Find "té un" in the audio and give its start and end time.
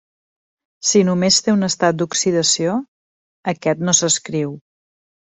1.47-1.67